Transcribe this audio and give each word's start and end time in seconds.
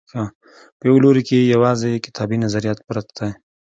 په 0.77 0.83
یوه 0.89 0.99
لوري 1.03 1.23
کې 1.27 1.51
یوازې 1.53 2.03
کتابي 2.05 2.37
نظریات 2.43 2.79
پرت 2.87 3.07
دي. 3.17 3.29